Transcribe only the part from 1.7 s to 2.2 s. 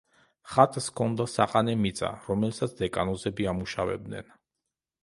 მიწა,